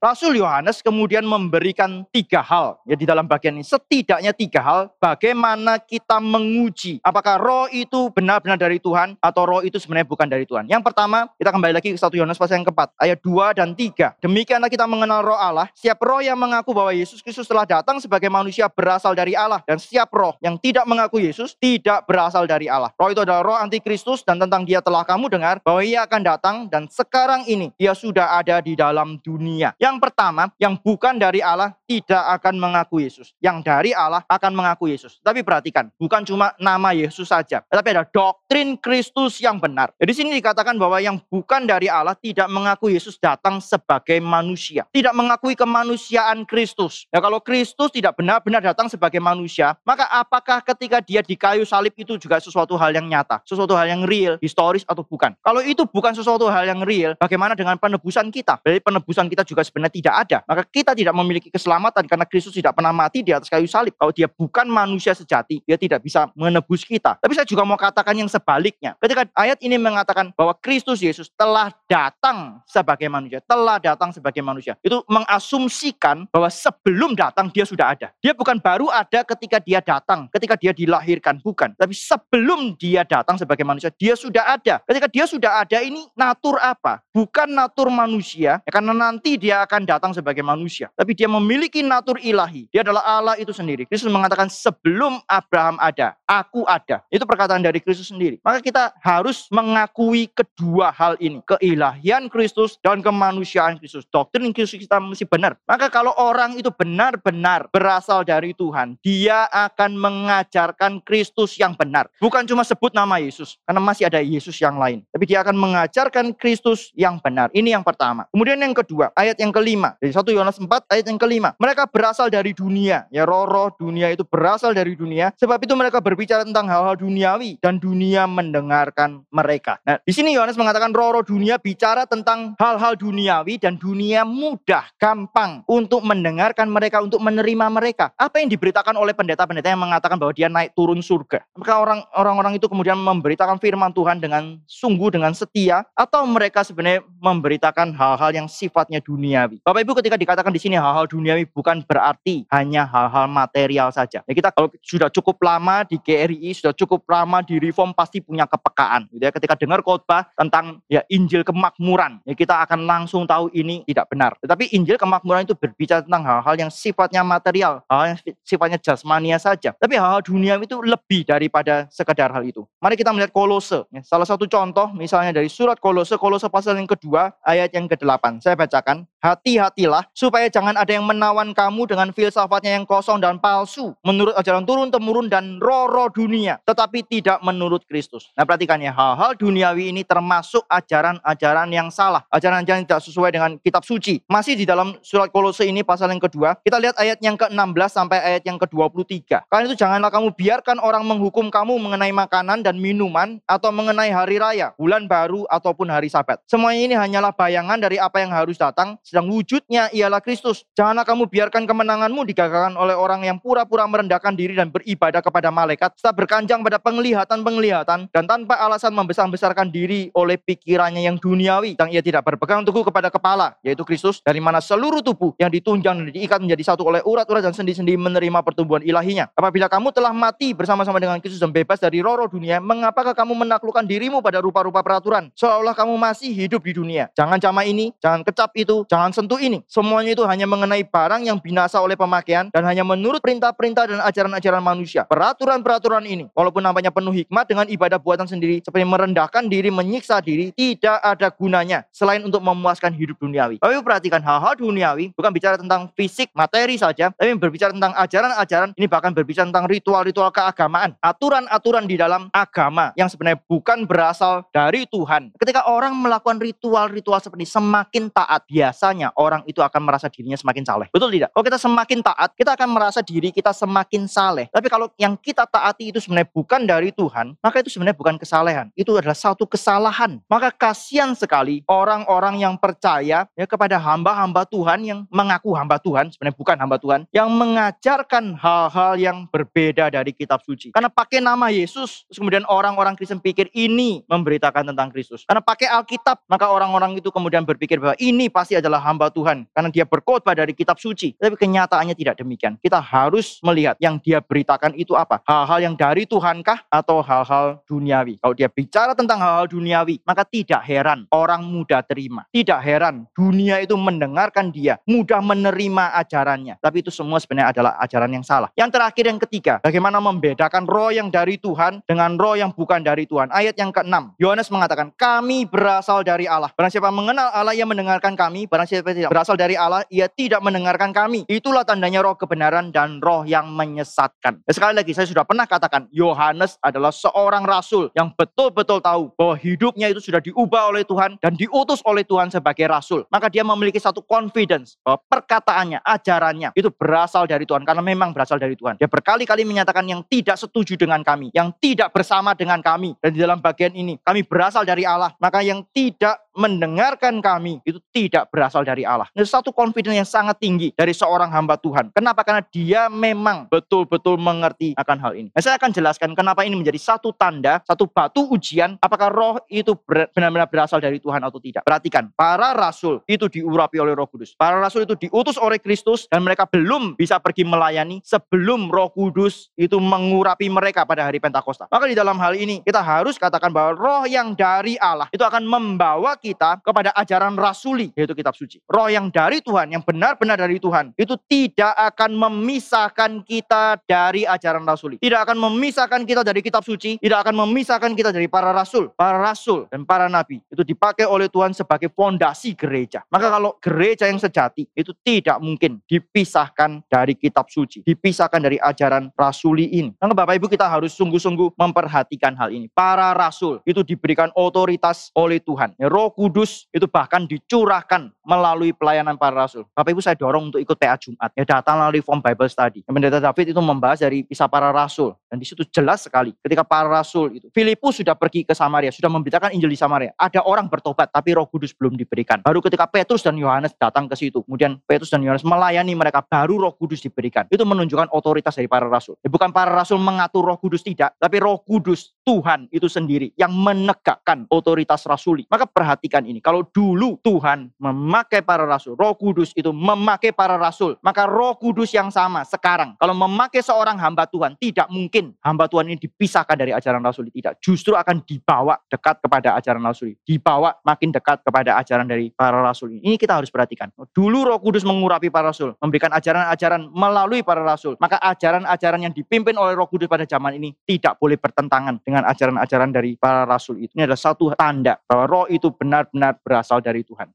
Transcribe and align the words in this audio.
Rasul 0.00 0.40
Yohanes 0.40 0.80
kemudian 0.80 1.20
memberikan 1.28 2.08
tiga 2.08 2.40
hal 2.40 2.80
ya 2.88 2.96
di 2.96 3.04
dalam 3.04 3.28
bagian 3.28 3.52
ini. 3.52 3.60
Setidaknya 3.60 4.32
tiga 4.32 4.64
hal 4.64 4.80
bagaimana 4.96 5.76
kita 5.76 6.16
menguji 6.16 7.04
apakah 7.04 7.36
roh 7.36 7.68
itu 7.68 8.08
benar-benar 8.08 8.56
dari 8.56 8.80
Tuhan 8.80 9.20
atau 9.20 9.42
roh 9.44 9.60
itu 9.60 9.76
sebenarnya 9.76 10.08
bukan 10.08 10.24
dari 10.24 10.48
Tuhan. 10.48 10.64
Yang 10.72 10.88
pertama, 10.88 11.28
kita 11.36 11.52
kembali 11.52 11.76
lagi 11.76 11.92
ke 11.92 12.00
1 12.00 12.16
Yohanes 12.16 12.40
pasal 12.40 12.56
yang 12.56 12.66
keempat, 12.72 12.96
ayat 12.96 13.20
2 13.20 13.52
dan 13.52 13.76
3. 13.76 14.16
Demikianlah 14.24 14.72
kita 14.72 14.88
mengenal 14.88 15.20
roh 15.20 15.36
Allah. 15.36 15.68
Siap 15.76 16.00
roh 16.00 16.24
yang 16.24 16.40
mengaku 16.40 16.72
bahwa 16.72 16.96
Yesus 16.96 17.20
Kristus 17.20 17.44
telah 17.44 17.68
datang 17.68 18.00
sebagai 18.00 18.32
manusia 18.32 18.72
berasal 18.72 19.12
dari 19.12 19.36
Allah. 19.36 19.60
Dan 19.68 19.76
siap 19.76 20.08
roh 20.16 20.32
yang 20.40 20.56
tidak 20.56 20.88
mengaku 20.88 21.20
Yesus 21.20 21.52
tidak 21.60 22.08
berasal 22.08 22.48
dari 22.48 22.72
Allah. 22.72 22.88
Roh 22.96 23.12
itu 23.12 23.20
adalah 23.20 23.44
roh 23.44 23.58
antikristus 23.60 24.24
dan 24.24 24.40
tentang 24.40 24.64
dia 24.64 24.80
telah 24.80 25.04
kamu 25.04 25.28
dengar 25.28 25.60
bahwa 25.60 25.84
ia 25.84 26.08
akan 26.08 26.20
datang 26.24 26.56
dan 26.72 26.88
sekarang 26.88 27.44
ini 27.44 27.68
dia 27.76 27.92
sudah 27.92 28.40
ada 28.40 28.64
di 28.64 28.72
dalam 28.72 29.20
dunia. 29.20 29.76
Yang 29.76 29.89
pertama, 29.98 30.52
yang 30.60 30.76
bukan 30.76 31.16
dari 31.16 31.40
Allah 31.40 31.72
tidak 31.88 32.22
akan 32.38 32.54
mengaku 32.60 33.02
Yesus. 33.02 33.32
Yang 33.40 33.66
dari 33.66 33.90
Allah 33.90 34.22
akan 34.28 34.52
mengaku 34.52 34.92
Yesus. 34.92 35.18
Tapi 35.24 35.40
perhatikan, 35.40 35.88
bukan 35.96 36.22
cuma 36.22 36.52
nama 36.60 36.92
Yesus 36.92 37.32
saja, 37.32 37.64
tetapi 37.66 37.88
ada 37.96 38.04
doktrin 38.04 38.76
Kristus 38.76 39.40
yang 39.40 39.56
benar. 39.56 39.90
Jadi 39.96 40.12
sini 40.12 40.30
dikatakan 40.36 40.76
bahwa 40.76 41.00
yang 41.00 41.16
bukan 41.32 41.64
dari 41.64 41.88
Allah 41.88 42.12
tidak 42.12 42.46
mengaku 42.52 42.92
Yesus 42.92 43.16
datang 43.16 43.58
sebagai 43.64 44.20
manusia, 44.20 44.84
tidak 44.92 45.16
mengakui 45.16 45.56
kemanusiaan 45.56 46.44
Kristus. 46.44 47.08
Ya 47.08 47.24
kalau 47.24 47.40
Kristus 47.40 47.88
tidak 47.88 48.20
benar-benar 48.20 48.60
datang 48.60 48.92
sebagai 48.92 49.18
manusia, 49.18 49.72
maka 49.88 50.04
apakah 50.12 50.60
ketika 50.60 51.00
dia 51.00 51.24
di 51.24 51.40
kayu 51.40 51.64
salib 51.64 51.96
itu 51.96 52.20
juga 52.20 52.36
sesuatu 52.36 52.76
hal 52.76 52.92
yang 52.92 53.08
nyata, 53.08 53.40
sesuatu 53.48 53.72
hal 53.72 53.88
yang 53.88 54.04
real, 54.04 54.36
historis 54.44 54.84
atau 54.84 55.00
bukan? 55.00 55.32
Kalau 55.40 55.64
itu 55.64 55.88
bukan 55.88 56.12
sesuatu 56.12 56.52
hal 56.52 56.68
yang 56.68 56.84
real, 56.84 57.16
bagaimana 57.16 57.56
dengan 57.56 57.80
penebusan 57.80 58.28
kita? 58.28 58.60
Jadi 58.60 58.84
penebusan 58.84 59.32
kita 59.32 59.48
juga 59.48 59.64
sebenarnya 59.64 59.79
tidak 59.88 60.26
ada. 60.26 60.38
Maka 60.44 60.66
kita 60.66 60.92
tidak 60.92 61.14
memiliki 61.14 61.48
keselamatan 61.48 62.04
karena 62.04 62.26
Kristus 62.26 62.52
tidak 62.52 62.76
pernah 62.76 62.90
mati 62.90 63.24
di 63.24 63.30
atas 63.30 63.48
kayu 63.48 63.70
salib. 63.70 63.94
Kalau 63.94 64.12
dia 64.12 64.26
bukan 64.26 64.66
manusia 64.66 65.14
sejati, 65.14 65.62
dia 65.64 65.78
tidak 65.78 66.02
bisa 66.04 66.28
menebus 66.34 66.84
kita. 66.84 67.16
Tapi 67.16 67.32
saya 67.32 67.46
juga 67.46 67.62
mau 67.62 67.78
katakan 67.78 68.12
yang 68.12 68.28
sebaliknya. 68.28 68.98
Ketika 68.98 69.30
ayat 69.38 69.62
ini 69.62 69.78
mengatakan 69.78 70.34
bahwa 70.34 70.52
Kristus 70.58 71.00
Yesus 71.00 71.30
telah 71.38 71.72
datang 71.86 72.60
sebagai 72.66 73.06
manusia, 73.06 73.38
telah 73.46 73.78
datang 73.78 74.10
sebagai 74.10 74.42
manusia. 74.42 74.74
Itu 74.82 75.06
mengasumsikan 75.06 76.26
bahwa 76.28 76.50
sebelum 76.50 77.14
datang 77.14 77.48
dia 77.48 77.64
sudah 77.64 77.94
ada. 77.94 78.10
Dia 78.18 78.34
bukan 78.34 78.58
baru 78.58 78.90
ada 78.90 79.22
ketika 79.22 79.62
dia 79.62 79.78
datang, 79.78 80.26
ketika 80.34 80.58
dia 80.58 80.74
dilahirkan, 80.74 81.38
bukan. 81.38 81.72
Tapi 81.78 81.94
sebelum 81.94 82.74
dia 82.74 83.06
datang 83.06 83.38
sebagai 83.38 83.62
manusia, 83.62 83.94
dia 83.94 84.18
sudah 84.18 84.58
ada. 84.58 84.82
Ketika 84.84 85.06
dia 85.06 85.24
sudah 85.30 85.62
ada 85.62 85.78
ini 85.80 86.08
natur 86.18 86.58
apa? 86.58 86.98
Bukan 87.14 87.52
natur 87.52 87.92
manusia, 87.92 88.58
ya, 88.64 88.70
karena 88.72 88.96
nanti 88.96 89.36
dia 89.36 89.62
akan 89.70 89.86
datang 89.86 90.10
sebagai 90.10 90.42
manusia. 90.42 90.90
Tapi 90.98 91.14
dia 91.14 91.30
memiliki 91.30 91.78
natur 91.86 92.18
ilahi. 92.18 92.66
Dia 92.74 92.82
adalah 92.82 93.06
Allah 93.06 93.38
itu 93.38 93.54
sendiri. 93.54 93.86
Kristus 93.86 94.10
mengatakan 94.10 94.50
sebelum 94.50 95.22
Abraham 95.30 95.78
ada, 95.78 96.18
aku 96.26 96.66
ada. 96.66 97.06
Itu 97.06 97.22
perkataan 97.22 97.62
dari 97.62 97.78
Kristus 97.78 98.10
sendiri. 98.10 98.42
Maka 98.42 98.58
kita 98.58 98.90
harus 98.98 99.46
mengakui 99.54 100.26
kedua 100.26 100.90
hal 100.90 101.14
ini. 101.22 101.38
Keilahian 101.46 102.26
Kristus 102.26 102.82
dan 102.82 102.98
kemanusiaan 102.98 103.78
Kristus. 103.78 104.02
Doktrin 104.10 104.50
Kristus 104.50 104.82
kita 104.82 104.98
mesti 104.98 105.22
benar. 105.22 105.54
Maka 105.70 105.86
kalau 105.86 106.10
orang 106.18 106.58
itu 106.58 106.74
benar-benar 106.74 107.70
berasal 107.70 108.26
dari 108.26 108.50
Tuhan, 108.58 108.98
dia 109.06 109.46
akan 109.54 109.94
mengajarkan 109.94 110.98
Kristus 111.06 111.54
yang 111.54 111.78
benar. 111.78 112.10
Bukan 112.18 112.42
cuma 112.42 112.66
sebut 112.66 112.90
nama 112.90 113.22
Yesus, 113.22 113.54
karena 113.62 113.78
masih 113.78 114.10
ada 114.10 114.18
Yesus 114.18 114.58
yang 114.58 114.74
lain. 114.82 115.06
Tapi 115.14 115.30
dia 115.30 115.46
akan 115.46 115.54
mengajarkan 115.54 116.34
Kristus 116.34 116.90
yang 116.98 117.22
benar. 117.22 117.54
Ini 117.54 117.78
yang 117.78 117.86
pertama. 117.86 118.26
Kemudian 118.34 118.58
yang 118.58 118.74
kedua, 118.74 119.14
ayat 119.14 119.38
yang 119.38 119.54
kelima. 119.60 119.92
Dari 120.00 120.16
1 120.16 120.24
Yohanes 120.32 120.56
4 120.56 120.88
ayat 120.88 121.04
yang 121.04 121.20
kelima. 121.20 121.52
Mereka 121.60 121.92
berasal 121.92 122.32
dari 122.32 122.56
dunia. 122.56 123.04
Ya 123.12 123.28
roh-roh 123.28 123.76
dunia 123.76 124.08
itu 124.08 124.24
berasal 124.24 124.72
dari 124.72 124.96
dunia. 124.96 125.36
Sebab 125.36 125.60
itu 125.60 125.76
mereka 125.76 126.00
berbicara 126.00 126.48
tentang 126.48 126.64
hal-hal 126.64 126.96
duniawi. 126.96 127.60
Dan 127.60 127.76
dunia 127.76 128.24
mendengarkan 128.24 129.20
mereka. 129.28 129.76
Nah 129.84 130.00
di 130.00 130.16
sini 130.16 130.32
Yohanes 130.32 130.56
mengatakan 130.56 130.96
roh-roh 130.96 131.20
dunia 131.20 131.60
bicara 131.60 132.08
tentang 132.08 132.56
hal-hal 132.56 132.96
duniawi. 132.96 133.60
Dan 133.60 133.76
dunia 133.76 134.24
mudah, 134.24 134.88
gampang 134.96 135.60
untuk 135.68 136.00
mendengarkan 136.00 136.72
mereka, 136.72 137.04
untuk 137.04 137.20
menerima 137.20 137.66
mereka. 137.68 138.16
Apa 138.16 138.40
yang 138.40 138.48
diberitakan 138.48 138.96
oleh 138.96 139.12
pendeta-pendeta 139.12 139.68
yang 139.68 139.84
mengatakan 139.84 140.16
bahwa 140.16 140.32
dia 140.32 140.48
naik 140.48 140.72
turun 140.72 141.04
surga. 141.04 141.44
Maka 141.52 141.74
orang-orang 142.16 142.56
itu 142.56 142.64
kemudian 142.64 142.96
memberitakan 142.96 143.60
firman 143.60 143.92
Tuhan 143.92 144.24
dengan 144.24 144.56
sungguh, 144.64 145.12
dengan 145.12 145.36
setia. 145.36 145.84
Atau 145.92 146.24
mereka 146.24 146.64
sebenarnya 146.64 147.04
memberitakan 147.20 147.92
hal-hal 147.92 148.30
yang 148.32 148.48
sifatnya 148.48 149.02
duniawi. 149.50 149.66
Bapak 149.66 149.80
Ibu 149.82 149.92
ketika 149.98 150.16
dikatakan 150.16 150.52
di 150.54 150.60
sini 150.62 150.78
hal-hal 150.78 151.06
duniawi 151.10 151.44
bukan 151.50 151.82
berarti 151.82 152.46
hanya 152.54 152.86
hal-hal 152.86 153.26
material 153.26 153.90
saja. 153.90 154.22
Ya 154.22 154.32
kita 154.34 154.54
kalau 154.54 154.70
sudah 154.78 155.10
cukup 155.10 155.42
lama 155.42 155.82
di 155.82 155.98
GRI, 155.98 156.54
sudah 156.54 156.74
cukup 156.74 157.02
lama 157.10 157.42
di 157.42 157.58
Reform 157.58 157.90
pasti 157.90 158.22
punya 158.22 158.46
kepekaan. 158.46 159.10
Gitu 159.10 159.22
ya. 159.26 159.32
Ketika 159.34 159.54
dengar 159.58 159.82
khotbah 159.82 160.30
tentang 160.38 160.78
ya 160.86 161.02
Injil 161.10 161.42
kemakmuran, 161.42 162.22
ya 162.22 162.34
kita 162.38 162.62
akan 162.62 162.86
langsung 162.86 163.26
tahu 163.26 163.50
ini 163.50 163.82
tidak 163.88 164.06
benar. 164.12 164.36
Tetapi 164.38 164.70
Injil 164.76 164.96
kemakmuran 165.00 165.42
itu 165.48 165.56
berbicara 165.58 166.04
tentang 166.04 166.22
hal-hal 166.22 166.54
yang 166.56 166.70
sifatnya 166.70 167.26
material, 167.26 167.82
hal 167.90 168.14
yang 168.14 168.18
sifatnya 168.46 168.78
jasmania 168.78 169.40
saja. 169.40 169.74
Tapi 169.74 169.98
hal-hal 169.98 170.22
duniawi 170.22 170.68
itu 170.68 170.78
lebih 170.84 171.26
daripada 171.26 171.90
sekedar 171.90 172.30
hal 172.30 172.44
itu. 172.46 172.62
Mari 172.78 172.94
kita 172.94 173.10
melihat 173.10 173.32
Kolose. 173.34 173.88
Ya. 173.90 174.04
Salah 174.04 174.28
satu 174.28 174.46
contoh 174.46 174.92
misalnya 174.92 175.34
dari 175.34 175.50
surat 175.50 175.80
Kolose, 175.80 176.14
Kolose 176.20 176.46
pasal 176.52 176.76
yang 176.76 176.86
kedua 176.86 177.32
ayat 177.42 177.72
yang 177.72 177.88
ke-8. 177.88 178.44
Saya 178.44 178.54
bacakan, 178.54 179.08
hati-hatilah 179.20 180.08
supaya 180.16 180.48
jangan 180.48 180.74
ada 180.74 180.90
yang 180.90 181.04
menawan 181.04 181.52
kamu 181.52 181.86
dengan 181.86 182.08
filsafatnya 182.10 182.80
yang 182.80 182.88
kosong 182.88 183.20
dan 183.20 183.36
palsu, 183.36 183.92
menurut 184.00 184.34
ajaran 184.34 184.64
turun-temurun 184.64 185.28
dan 185.28 185.60
roh-roh 185.60 186.08
dunia, 186.10 186.58
tetapi 186.64 187.04
tidak 187.06 187.38
menurut 187.44 187.84
Kristus. 187.84 188.32
Nah 188.34 188.48
perhatikan 188.48 188.80
ya, 188.80 188.90
hal-hal 188.90 189.36
duniawi 189.36 189.92
ini 189.92 190.02
termasuk 190.02 190.64
ajaran-ajaran 190.66 191.68
yang 191.70 191.92
salah, 191.92 192.24
ajaran-ajaran 192.32 192.82
yang 192.82 192.88
tidak 192.88 193.04
sesuai 193.04 193.30
dengan 193.30 193.50
kitab 193.60 193.84
suci. 193.84 194.24
Masih 194.26 194.56
di 194.56 194.64
dalam 194.64 194.96
surat 195.04 195.28
Kolose 195.28 195.68
ini 195.68 195.84
pasal 195.84 196.10
yang 196.10 196.20
kedua, 196.20 196.56
kita 196.64 196.80
lihat 196.80 196.96
ayat 196.96 197.20
yang 197.20 197.36
ke-16 197.36 197.90
sampai 197.92 198.18
ayat 198.18 198.42
yang 198.48 198.56
ke-23. 198.56 199.46
Karena 199.46 199.64
itu 199.68 199.76
janganlah 199.76 200.10
kamu 200.10 200.32
biarkan 200.34 200.80
orang 200.80 201.04
menghukum 201.04 201.52
kamu 201.52 201.76
mengenai 201.76 202.10
makanan 202.10 202.64
dan 202.64 202.80
minuman 202.80 203.38
atau 203.44 203.68
mengenai 203.70 204.08
hari 204.10 204.40
raya, 204.40 204.72
bulan 204.80 205.04
baru 205.04 205.44
ataupun 205.52 205.92
hari 205.92 206.08
sabat. 206.08 206.40
Semuanya 206.48 206.80
ini 206.80 206.94
hanyalah 206.96 207.32
bayangan 207.34 207.78
dari 207.78 208.00
apa 208.00 208.22
yang 208.24 208.32
harus 208.32 208.56
datang, 208.56 208.96
sedang 209.10 209.26
wujudnya 209.26 209.90
ialah 209.90 210.22
Kristus. 210.22 210.62
Janganlah 210.78 211.02
kamu 211.02 211.26
biarkan 211.26 211.66
kemenanganmu 211.66 212.22
digagalkan 212.30 212.78
oleh 212.78 212.94
orang 212.94 213.26
yang 213.26 213.42
pura-pura 213.42 213.82
merendahkan 213.90 214.38
diri 214.38 214.54
dan 214.54 214.70
beribadah 214.70 215.18
kepada 215.18 215.50
malaikat, 215.50 215.98
serta 215.98 216.14
berkanjang 216.14 216.62
pada 216.62 216.78
penglihatan-penglihatan, 216.78 218.06
dan 218.14 218.24
tanpa 218.30 218.62
alasan 218.62 218.94
membesar-besarkan 218.94 219.74
diri 219.74 220.14
oleh 220.14 220.38
pikirannya 220.38 221.10
yang 221.10 221.18
duniawi, 221.18 221.74
yang 221.74 221.90
ia 221.90 221.98
tidak 221.98 222.22
berpegang 222.22 222.62
teguh 222.62 222.86
kepada 222.86 223.10
kepala, 223.10 223.58
yaitu 223.66 223.82
Kristus, 223.82 224.22
dari 224.22 224.38
mana 224.38 224.62
seluruh 224.62 225.02
tubuh 225.02 225.34
yang 225.42 225.50
ditunjang 225.50 225.98
dan 225.98 226.06
diikat 226.12 226.38
menjadi 226.38 226.70
satu 226.70 226.86
oleh 226.86 227.02
urat-urat 227.02 227.42
dan 227.42 227.56
sendi-sendi 227.56 227.96
menerima 227.96 228.44
pertumbuhan 228.46 228.84
ilahinya. 228.84 229.26
Apabila 229.32 229.66
kamu 229.66 229.90
telah 229.90 230.12
mati 230.12 230.52
bersama-sama 230.52 231.00
dengan 231.00 231.16
Kristus 231.18 231.40
dan 231.40 231.50
bebas 231.50 231.80
dari 231.80 232.04
roh-roh 232.04 232.28
dunia, 232.28 232.60
mengapakah 232.60 233.16
kamu 233.16 233.32
menaklukkan 233.48 233.88
dirimu 233.88 234.20
pada 234.20 234.38
rupa-rupa 234.44 234.84
peraturan, 234.84 235.32
seolah-olah 235.32 235.72
kamu 235.72 235.96
masih 235.96 236.30
hidup 236.36 236.60
di 236.60 236.76
dunia? 236.76 237.08
Jangan 237.16 237.40
cama 237.40 237.64
ini, 237.64 237.96
jangan 237.98 238.20
kecap 238.20 238.52
itu, 238.52 238.84
jangan 238.84 238.99
Jangan 239.00 239.16
sentuh 239.16 239.40
ini. 239.40 239.64
Semuanya 239.64 240.12
itu 240.12 240.20
hanya 240.28 240.44
mengenai 240.44 240.84
barang 240.84 241.24
yang 241.24 241.40
binasa 241.40 241.80
oleh 241.80 241.96
pemakaian 241.96 242.52
dan 242.52 242.68
hanya 242.68 242.84
menurut 242.84 243.24
perintah-perintah 243.24 243.88
dan 243.88 244.04
ajaran-ajaran 244.04 244.60
manusia. 244.60 245.08
Peraturan-peraturan 245.08 246.04
ini, 246.04 246.28
walaupun 246.36 246.60
namanya 246.60 246.92
penuh 246.92 247.08
hikmat 247.08 247.48
dengan 247.48 247.64
ibadah 247.72 247.96
buatan 247.96 248.28
sendiri, 248.28 248.60
seperti 248.60 248.84
merendahkan 248.84 249.48
diri, 249.48 249.72
menyiksa 249.72 250.20
diri, 250.20 250.52
tidak 250.52 251.00
ada 251.00 251.32
gunanya 251.32 251.88
selain 251.88 252.20
untuk 252.20 252.44
memuaskan 252.44 252.92
hidup 252.92 253.16
duniawi. 253.16 253.56
Tapi 253.64 253.80
perhatikan 253.80 254.20
hal-hal 254.20 254.52
duniawi 254.60 255.16
bukan 255.16 255.32
bicara 255.32 255.56
tentang 255.56 255.88
fisik, 255.96 256.28
materi 256.36 256.76
saja, 256.76 257.08
tapi 257.16 257.32
berbicara 257.40 257.72
tentang 257.72 257.96
ajaran-ajaran, 257.96 258.76
ini 258.76 258.84
bahkan 258.84 259.16
berbicara 259.16 259.48
tentang 259.48 259.64
ritual-ritual 259.64 260.28
keagamaan, 260.28 260.92
aturan-aturan 261.00 261.88
di 261.88 261.96
dalam 261.96 262.28
agama 262.36 262.92
yang 263.00 263.08
sebenarnya 263.08 263.40
bukan 263.48 263.88
berasal 263.88 264.44
dari 264.52 264.84
Tuhan. 264.84 265.32
Ketika 265.40 265.64
orang 265.72 265.96
melakukan 265.96 266.36
ritual-ritual 266.36 267.16
seperti 267.24 267.48
semakin 267.48 268.12
taat 268.12 268.44
biasa 268.44 268.89
orang 269.16 269.44
itu 269.46 269.60
akan 269.60 269.86
merasa 269.86 270.10
dirinya 270.10 270.36
semakin 270.36 270.64
saleh. 270.66 270.86
Betul 270.90 271.14
tidak? 271.14 271.30
Kalau 271.36 271.44
kita 271.46 271.58
semakin 271.60 271.98
taat, 272.02 272.30
kita 272.34 272.50
akan 272.56 272.68
merasa 272.72 273.00
diri 273.04 273.30
kita 273.30 273.52
semakin 273.54 274.08
saleh. 274.10 274.46
Tapi 274.50 274.66
kalau 274.66 274.90
yang 274.98 275.14
kita 275.14 275.46
taati 275.46 275.94
itu 275.94 275.98
sebenarnya 276.02 276.28
bukan 276.32 276.66
dari 276.66 276.90
Tuhan, 276.90 277.38
maka 277.38 277.62
itu 277.62 277.70
sebenarnya 277.70 277.96
bukan 277.96 278.16
kesalehan. 278.18 278.66
Itu 278.74 278.96
adalah 278.96 279.16
satu 279.16 279.46
kesalahan. 279.46 280.18
Maka 280.26 280.50
kasihan 280.50 281.14
sekali 281.14 281.62
orang-orang 281.68 282.42
yang 282.42 282.54
percaya 282.58 283.28
ya 283.28 283.46
kepada 283.46 283.76
hamba-hamba 283.78 284.42
Tuhan 284.48 284.80
yang 284.82 284.98
mengaku 285.12 285.54
hamba 285.54 285.78
Tuhan, 285.78 286.10
sebenarnya 286.10 286.36
bukan 286.36 286.56
hamba 286.58 286.76
Tuhan, 286.80 287.00
yang 287.14 287.28
mengajarkan 287.30 288.38
hal-hal 288.38 288.92
yang 288.96 289.16
berbeda 289.28 289.92
dari 289.92 290.10
kitab 290.16 290.42
suci. 290.42 290.72
Karena 290.74 290.88
pakai 290.88 291.22
nama 291.22 291.52
Yesus, 291.52 292.08
kemudian 292.10 292.42
orang-orang 292.48 292.96
Kristen 292.96 293.20
pikir 293.20 293.52
ini 293.54 294.02
memberitakan 294.08 294.72
tentang 294.72 294.88
Kristus. 294.90 295.22
Karena 295.28 295.44
pakai 295.44 295.68
Alkitab, 295.70 296.24
maka 296.26 296.50
orang-orang 296.50 296.96
itu 296.98 297.12
kemudian 297.12 297.44
berpikir 297.44 297.78
bahwa 297.78 297.96
ini 298.00 298.26
pasti 298.32 298.56
adalah 298.56 298.79
hamba 298.80 299.12
Tuhan 299.12 299.44
karena 299.52 299.68
dia 299.68 299.84
berkhotbah 299.84 300.32
dari 300.32 300.56
kitab 300.56 300.80
suci. 300.80 301.14
Tapi 301.20 301.36
kenyataannya 301.36 301.92
tidak 301.92 302.16
demikian. 302.18 302.56
Kita 302.56 302.80
harus 302.80 303.38
melihat 303.44 303.76
yang 303.78 304.00
dia 304.00 304.24
beritakan 304.24 304.72
itu 304.74 304.96
apa. 304.96 305.20
Hal-hal 305.28 305.60
yang 305.70 305.74
dari 305.76 306.08
Tuhankah 306.08 306.66
atau 306.72 307.04
hal-hal 307.04 307.60
duniawi. 307.68 308.16
Kalau 308.18 308.34
dia 308.34 308.48
bicara 308.48 308.96
tentang 308.96 309.20
hal-hal 309.20 309.46
duniawi, 309.46 310.00
maka 310.02 310.24
tidak 310.24 310.64
heran 310.64 311.04
orang 311.12 311.44
muda 311.44 311.84
terima. 311.84 312.24
Tidak 312.32 312.56
heran 312.58 313.04
dunia 313.12 313.60
itu 313.60 313.74
mendengarkan 313.74 314.48
dia, 314.54 314.78
mudah 314.86 315.20
menerima 315.20 315.98
ajarannya. 316.00 316.56
Tapi 316.62 316.80
itu 316.80 316.88
semua 316.88 317.18
sebenarnya 317.18 317.52
adalah 317.52 317.72
ajaran 317.82 318.10
yang 318.14 318.24
salah. 318.24 318.48
Yang 318.54 318.70
terakhir 318.78 319.04
yang 319.10 319.20
ketiga, 319.20 319.54
bagaimana 319.60 319.98
membedakan 319.98 320.64
roh 320.64 320.94
yang 320.94 321.10
dari 321.10 321.36
Tuhan 321.36 321.82
dengan 321.84 322.14
roh 322.14 322.38
yang 322.38 322.54
bukan 322.54 322.80
dari 322.80 323.04
Tuhan. 323.10 323.28
Ayat 323.34 323.58
yang 323.58 323.74
ke-6, 323.74 324.16
Yohanes 324.22 324.48
mengatakan, 324.48 324.94
kami 324.94 325.44
berasal 325.44 326.06
dari 326.06 326.30
Allah. 326.30 326.54
Barang 326.54 326.70
siapa 326.70 326.94
mengenal 326.94 327.34
Allah, 327.34 327.52
ia 327.52 327.66
mendengarkan 327.66 328.14
kami. 328.14 328.46
Barang 328.46 328.69
siapa 328.70 328.94
tidak 328.94 329.10
berasal 329.10 329.34
dari 329.34 329.58
Allah, 329.58 329.82
ia 329.90 330.06
tidak 330.06 330.38
mendengarkan 330.38 330.94
kami. 330.94 331.26
Itulah 331.26 331.66
tandanya 331.66 332.06
roh 332.06 332.14
kebenaran 332.14 332.70
dan 332.70 333.02
roh 333.02 333.26
yang 333.26 333.50
menyesatkan. 333.50 334.38
Dan 334.46 334.52
sekali 334.54 334.78
lagi, 334.78 334.94
saya 334.94 335.10
sudah 335.10 335.26
pernah 335.26 335.50
katakan, 335.50 335.90
Yohanes 335.90 336.54
adalah 336.62 336.94
seorang 336.94 337.42
rasul 337.42 337.90
yang 337.98 338.14
betul-betul 338.14 338.78
tahu 338.78 339.10
bahwa 339.18 339.34
hidupnya 339.34 339.90
itu 339.90 339.98
sudah 339.98 340.22
diubah 340.22 340.70
oleh 340.70 340.86
Tuhan 340.86 341.18
dan 341.18 341.34
diutus 341.34 341.82
oleh 341.82 342.06
Tuhan 342.06 342.30
sebagai 342.30 342.70
rasul. 342.70 343.02
Maka 343.10 343.26
dia 343.26 343.42
memiliki 343.42 343.82
satu 343.82 343.98
confidence 344.06 344.78
bahwa 344.86 345.02
perkataannya, 345.10 345.82
ajarannya 345.82 346.54
itu 346.54 346.70
berasal 346.70 347.26
dari 347.26 347.42
Tuhan 347.42 347.66
karena 347.66 347.82
memang 347.82 348.14
berasal 348.14 348.38
dari 348.38 348.54
Tuhan. 348.54 348.78
Dia 348.78 348.86
berkali-kali 348.86 349.42
menyatakan 349.42 349.82
yang 349.90 350.06
tidak 350.06 350.38
setuju 350.38 350.78
dengan 350.78 351.02
kami, 351.02 351.34
yang 351.34 351.50
tidak 351.58 351.90
bersama 351.90 352.38
dengan 352.38 352.62
kami. 352.62 352.94
Dan 353.02 353.10
di 353.10 353.18
dalam 353.18 353.42
bagian 353.42 353.74
ini, 353.74 353.98
kami 354.06 354.22
berasal 354.22 354.62
dari 354.62 354.86
Allah. 354.86 355.10
Maka 355.18 355.42
yang 355.42 355.66
tidak 355.74 356.29
mendengarkan 356.34 357.18
kami 357.18 357.58
itu 357.66 357.82
tidak 357.90 358.30
berasal 358.30 358.62
dari 358.62 358.86
Allah. 358.86 359.08
Ini 359.14 359.26
satu 359.26 359.50
confidence 359.50 359.96
yang 359.96 360.08
sangat 360.08 360.38
tinggi 360.38 360.70
dari 360.74 360.94
seorang 360.94 361.30
hamba 361.30 361.58
Tuhan. 361.58 361.90
Kenapa? 361.90 362.22
Karena 362.22 362.42
dia 362.46 362.86
memang 362.86 363.50
betul-betul 363.50 364.14
mengerti 364.20 364.72
akan 364.78 364.96
hal 365.02 365.12
ini. 365.18 365.28
Nah, 365.34 365.42
saya 365.42 365.58
akan 365.58 365.70
jelaskan 365.74 366.14
kenapa 366.14 366.46
ini 366.46 366.54
menjadi 366.54 366.78
satu 366.78 367.10
tanda, 367.16 367.62
satu 367.66 367.90
batu 367.90 368.30
ujian 368.30 368.78
apakah 368.78 369.10
roh 369.10 369.36
itu 369.50 369.74
benar-benar 370.14 370.46
berasal 370.46 370.78
dari 370.78 371.02
Tuhan 371.02 371.20
atau 371.24 371.42
tidak. 371.42 371.66
Perhatikan, 371.66 372.12
para 372.14 372.54
rasul 372.54 373.02
itu 373.10 373.26
diurapi 373.26 373.82
oleh 373.82 373.96
Roh 373.96 374.06
Kudus. 374.06 374.36
Para 374.38 374.60
rasul 374.62 374.86
itu 374.86 374.94
diutus 374.94 375.34
oleh 375.40 375.58
Kristus 375.58 376.06
dan 376.06 376.22
mereka 376.22 376.46
belum 376.46 376.94
bisa 376.94 377.18
pergi 377.18 377.42
melayani 377.42 378.04
sebelum 378.06 378.70
Roh 378.70 378.92
Kudus 378.92 379.50
itu 379.58 379.76
mengurapi 379.80 380.46
mereka 380.46 380.86
pada 380.86 381.08
hari 381.08 381.18
Pentakosta. 381.18 381.66
Maka 381.72 381.88
di 381.88 381.96
dalam 381.96 382.20
hal 382.20 382.36
ini 382.36 382.60
kita 382.62 382.80
harus 382.84 383.16
katakan 383.16 383.50
bahwa 383.50 383.72
roh 383.74 384.04
yang 384.04 384.36
dari 384.36 384.76
Allah 384.78 385.08
itu 385.10 385.24
akan 385.24 385.42
membawa 385.44 386.19
kita 386.20 386.60
kepada 386.60 386.92
ajaran 386.92 387.34
rasuli, 387.34 387.90
yaitu 387.96 388.12
kitab 388.12 388.36
suci. 388.36 388.60
Roh 388.68 388.92
yang 388.92 389.08
dari 389.08 389.40
Tuhan, 389.40 389.72
yang 389.72 389.80
benar-benar 389.80 390.36
dari 390.36 390.60
Tuhan, 390.60 390.92
itu 391.00 391.16
tidak 391.24 391.72
akan 391.72 392.12
memisahkan 392.12 393.24
kita 393.24 393.80
dari 393.88 394.28
ajaran 394.28 394.68
rasuli. 394.68 395.00
Tidak 395.00 395.16
akan 395.16 395.40
memisahkan 395.40 396.04
kita 396.04 396.20
dari 396.20 396.44
kitab 396.44 396.60
suci, 396.60 397.00
tidak 397.00 397.24
akan 397.24 397.48
memisahkan 397.48 397.96
kita 397.96 398.12
dari 398.12 398.28
para 398.28 398.52
rasul. 398.52 398.92
Para 398.92 399.16
rasul 399.16 399.64
dan 399.72 399.88
para 399.88 400.06
nabi 400.12 400.44
itu 400.52 400.60
dipakai 400.60 401.08
oleh 401.08 401.32
Tuhan 401.32 401.56
sebagai 401.56 401.88
fondasi 401.88 402.52
gereja. 402.52 403.00
Maka 403.08 403.32
kalau 403.32 403.56
gereja 403.62 404.04
yang 404.04 404.20
sejati 404.20 404.68
itu 404.76 404.92
tidak 405.00 405.40
mungkin 405.40 405.80
dipisahkan 405.88 406.84
dari 406.90 407.16
kitab 407.16 407.48
suci, 407.48 407.80
dipisahkan 407.80 408.42
dari 408.42 408.60
ajaran 408.60 409.08
rasuli 409.16 409.70
ini. 409.72 409.96
Maka 409.96 410.12
Bapak 410.12 410.36
Ibu 410.36 410.46
kita 410.52 410.68
harus 410.68 410.92
sungguh-sungguh 410.92 411.56
memperhatikan 411.56 412.36
hal 412.36 412.52
ini. 412.52 412.68
Para 412.68 413.16
rasul 413.16 413.64
itu 413.64 413.80
diberikan 413.80 414.28
otoritas 414.36 415.08
oleh 415.16 415.40
Tuhan. 415.40 415.72
Roh 415.86 416.09
Kudus 416.10 416.66
itu 416.74 416.84
bahkan 416.90 417.24
dicurahkan 417.24 418.10
melalui 418.26 418.70
pelayanan 418.70 419.18
para 419.18 419.46
rasul. 419.46 419.66
Bapak 419.72 419.90
Ibu 419.90 420.02
saya 420.02 420.14
dorong 420.14 420.52
untuk 420.52 420.60
ikut 420.62 420.76
PA 420.76 420.94
Jumat. 421.00 421.30
Ya 421.34 421.44
datang 421.46 421.80
melalui 421.80 422.04
form 422.04 422.20
Bible 422.22 422.50
Study. 422.50 422.84
Pendeta 422.84 423.18
David 423.18 423.50
itu 423.50 423.60
membahas 423.62 424.02
dari 424.02 424.22
kisah 424.26 424.46
para 424.46 424.70
rasul. 424.70 425.16
Dan 425.30 425.38
di 425.38 425.46
situ 425.46 425.62
jelas 425.70 426.04
sekali 426.06 426.34
ketika 426.42 426.66
para 426.66 426.90
rasul 426.90 427.34
itu. 427.34 427.46
Filipus 427.50 428.02
sudah 428.02 428.14
pergi 428.18 428.42
ke 428.42 428.52
Samaria, 428.52 428.90
sudah 428.90 429.08
memberitakan 429.08 429.54
Injil 429.54 429.70
di 429.72 429.78
Samaria. 429.78 430.10
Ada 430.18 430.44
orang 430.44 430.66
bertobat 430.66 431.10
tapi 431.10 431.34
roh 431.34 431.46
kudus 431.46 431.74
belum 431.74 431.94
diberikan. 431.94 432.42
Baru 432.42 432.60
ketika 432.60 432.84
Petrus 432.90 433.22
dan 433.22 433.38
Yohanes 433.38 433.72
datang 433.78 434.10
ke 434.10 434.14
situ. 434.18 434.42
Kemudian 434.44 434.78
Petrus 434.84 435.10
dan 435.10 435.24
Yohanes 435.24 435.42
melayani 435.46 435.96
mereka. 435.96 436.22
Baru 436.22 436.60
roh 436.60 436.74
kudus 436.76 437.00
diberikan. 437.00 437.46
Itu 437.48 437.62
menunjukkan 437.64 438.12
otoritas 438.12 438.54
dari 438.58 438.66
para 438.66 438.86
rasul. 438.90 439.16
Ya, 439.22 439.30
bukan 439.32 439.50
para 439.50 439.72
rasul 439.72 439.96
mengatur 440.02 440.44
roh 440.44 440.58
kudus 440.58 440.82
tidak. 440.82 441.14
Tapi 441.16 441.40
roh 441.40 441.62
kudus 441.62 442.12
Tuhan 442.30 442.70
itu 442.70 442.86
sendiri 442.86 443.34
yang 443.34 443.50
menegakkan 443.50 444.46
otoritas 444.54 445.02
rasuli. 445.02 445.50
Maka 445.50 445.66
perhatikan 445.66 446.22
ini. 446.22 446.38
Kalau 446.38 446.62
dulu 446.62 447.18
Tuhan 447.26 447.74
memakai 447.74 448.46
para 448.46 448.62
rasul, 448.62 448.94
Roh 448.94 449.18
Kudus 449.18 449.50
itu 449.58 449.74
memakai 449.74 450.30
para 450.30 450.54
rasul, 450.54 450.94
maka 451.02 451.26
Roh 451.26 451.58
Kudus 451.58 451.90
yang 451.90 452.06
sama 452.14 452.46
sekarang 452.46 452.94
kalau 453.02 453.18
memakai 453.18 453.58
seorang 453.66 453.98
hamba 453.98 454.30
Tuhan, 454.30 454.54
tidak 454.62 454.86
mungkin 454.94 455.34
hamba 455.42 455.66
Tuhan 455.66 455.90
ini 455.90 455.98
dipisahkan 455.98 456.54
dari 456.54 456.70
ajaran 456.70 457.02
rasul 457.02 457.26
tidak. 457.34 457.58
Justru 457.58 457.98
akan 457.98 458.22
dibawa 458.22 458.78
dekat 458.86 459.18
kepada 459.18 459.58
ajaran 459.58 459.82
rasul, 459.82 460.14
dibawa 460.22 460.78
makin 460.86 461.10
dekat 461.10 461.42
kepada 461.42 461.82
ajaran 461.82 462.06
dari 462.06 462.30
para 462.30 462.62
rasul 462.62 462.94
ini. 462.94 463.10
Ini 463.10 463.16
kita 463.18 463.42
harus 463.42 463.50
perhatikan. 463.50 463.90
Dulu 464.14 464.46
Roh 464.46 464.62
Kudus 464.62 464.86
mengurapi 464.86 465.34
para 465.34 465.50
rasul, 465.50 465.74
memberikan 465.82 466.14
ajaran-ajaran 466.14 466.94
melalui 466.94 467.42
para 467.42 467.66
rasul, 467.66 467.98
maka 467.98 468.22
ajaran-ajaran 468.22 469.02
yang 469.02 469.14
dipimpin 469.16 469.58
oleh 469.58 469.74
Roh 469.74 469.90
Kudus 469.90 470.06
pada 470.06 470.22
zaman 470.22 470.60
ini 470.60 470.70
tidak 470.86 471.18
boleh 471.18 471.40
bertentangan 471.40 471.98
dengan 472.04 472.19
ajaran-ajaran 472.24 472.90
dari 472.90 473.14
para 473.20 473.44
rasul 473.44 473.80
itu. 473.82 473.92
Ini 473.96 474.08
adalah 474.08 474.20
satu 474.20 474.52
tanda 474.56 474.96
bahwa 475.04 475.24
Roh 475.28 475.46
itu 475.50 475.70
benar 475.74 476.08
benar-benar 476.10 476.40
berasal 476.44 476.78
dari 476.80 477.02
Tuhan. 477.04 477.28